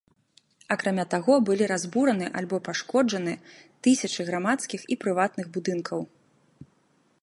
[0.75, 3.33] Акрамя таго, былі разбураны альбо пашкоджаны
[3.89, 5.99] тысячы грамадскіх і прыватных будынкаў.